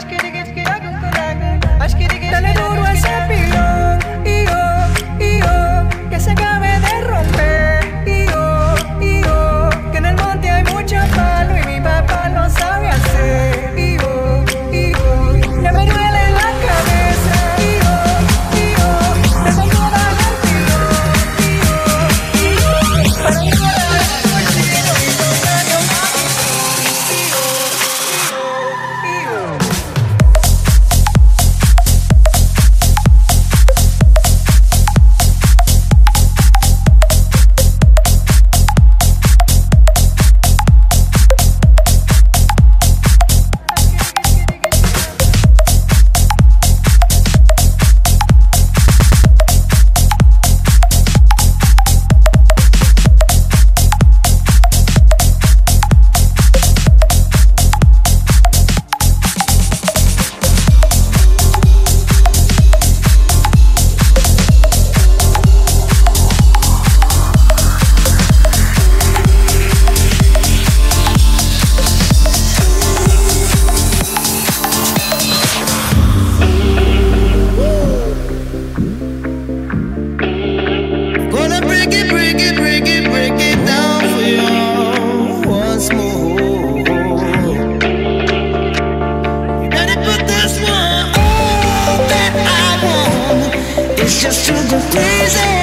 [0.00, 0.61] Dale
[95.24, 95.61] easy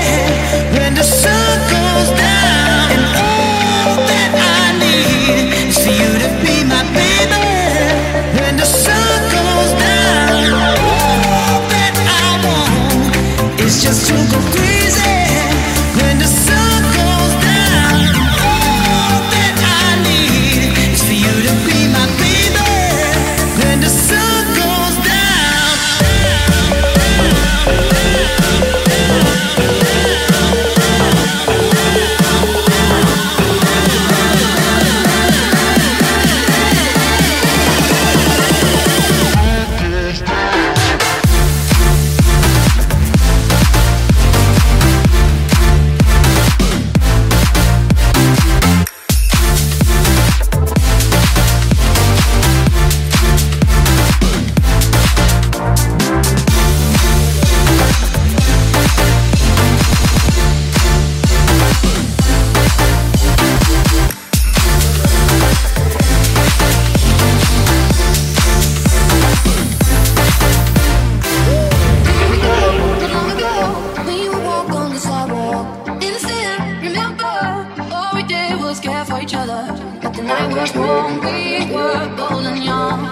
[80.32, 83.06] I was born, we were golden young.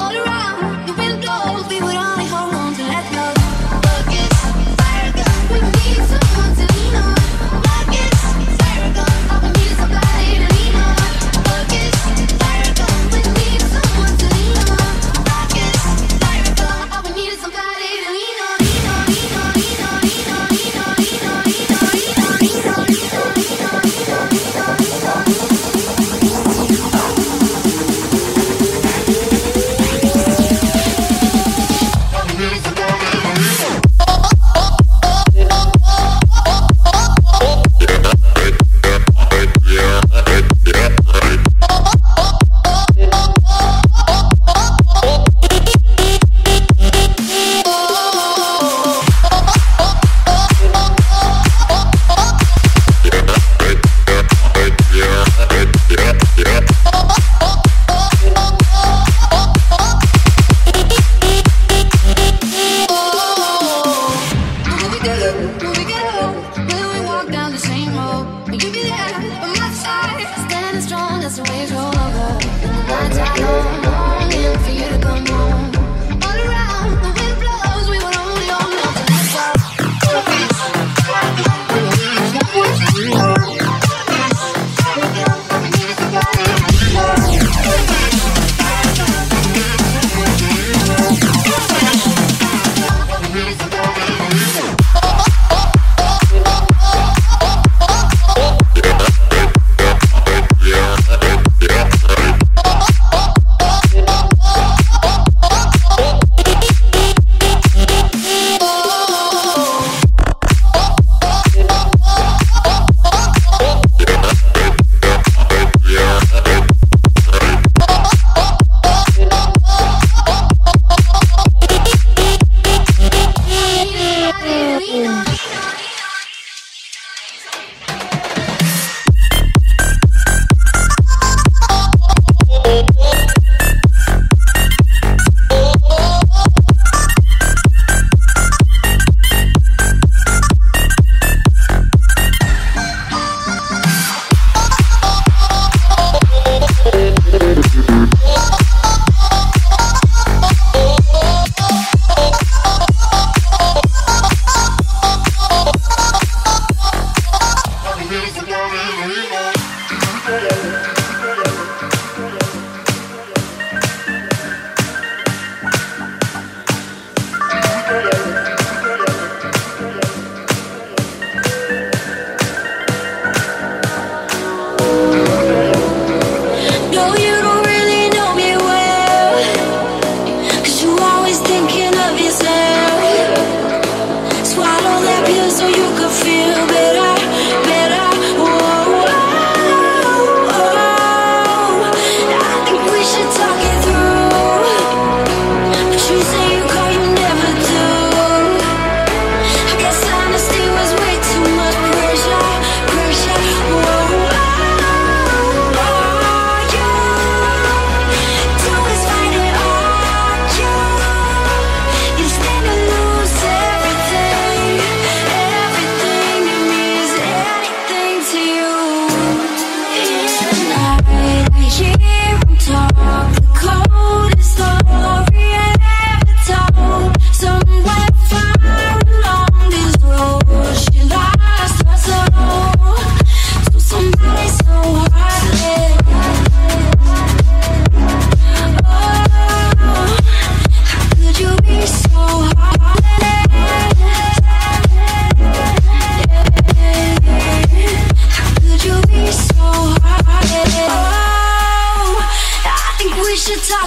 [0.00, 0.29] All around
[94.30, 94.59] Thank you.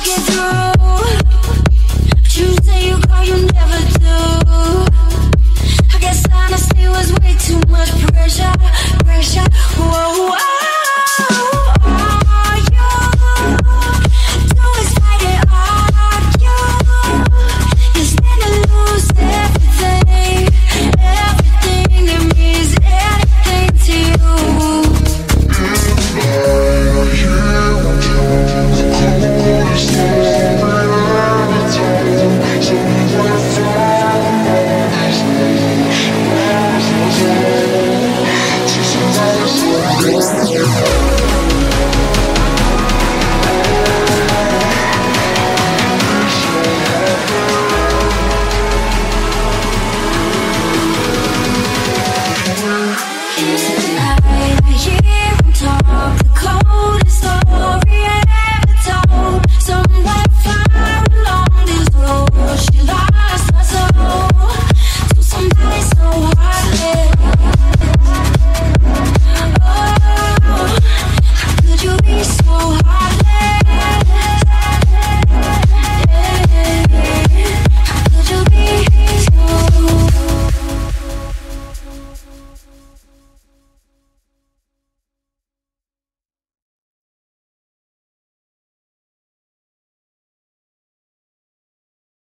[0.04, 0.34] Through.
[0.34, 0.43] You